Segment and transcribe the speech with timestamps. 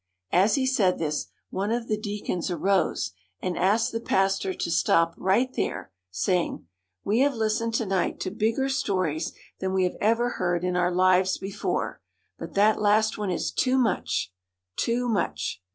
[0.31, 5.13] As he said this, one of the deacons arose, and asked the pastor to stop
[5.15, 6.23] right there, The Fish Pot.
[6.23, 10.75] saying:'* We have listened to night to bigger stories than we have ever heard in
[10.75, 12.01] our lives before;
[12.39, 14.33] but that last one is too much—
[14.75, 15.61] too much!"